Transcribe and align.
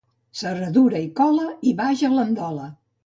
Serradura 0.37 1.01
i 1.07 1.09
cola, 1.19 1.45
i 1.73 1.75
vaja 1.83 2.11
l'andola. 2.15 2.67